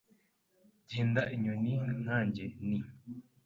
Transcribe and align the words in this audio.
Genda 0.89 1.21
inyoni 1.35 1.73
nkanjye 2.01 2.43
nti 2.65 2.77